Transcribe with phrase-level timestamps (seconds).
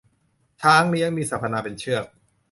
[0.61, 2.05] ช้างเลี้ยง มีสรรพนามเป็นเชือก